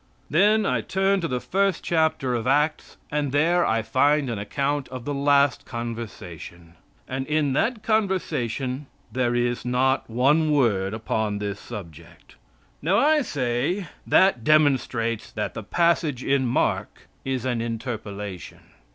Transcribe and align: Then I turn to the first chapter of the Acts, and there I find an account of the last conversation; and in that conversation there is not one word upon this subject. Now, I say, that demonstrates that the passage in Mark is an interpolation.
Then 0.31 0.65
I 0.65 0.81
turn 0.81 1.21
to 1.21 1.27
the 1.27 1.39
first 1.39 1.83
chapter 1.83 2.33
of 2.33 2.45
the 2.45 2.49
Acts, 2.49 2.97
and 3.11 3.31
there 3.31 3.63
I 3.63 3.83
find 3.83 4.31
an 4.31 4.39
account 4.39 4.87
of 4.87 5.05
the 5.05 5.13
last 5.13 5.63
conversation; 5.63 6.73
and 7.07 7.27
in 7.27 7.53
that 7.53 7.83
conversation 7.83 8.87
there 9.11 9.35
is 9.35 9.63
not 9.63 10.09
one 10.09 10.51
word 10.51 10.95
upon 10.95 11.37
this 11.37 11.59
subject. 11.59 12.35
Now, 12.81 12.97
I 12.97 13.21
say, 13.21 13.89
that 14.07 14.43
demonstrates 14.43 15.31
that 15.33 15.53
the 15.53 15.61
passage 15.61 16.23
in 16.23 16.47
Mark 16.47 17.07
is 17.23 17.45
an 17.45 17.61
interpolation. 17.61 18.61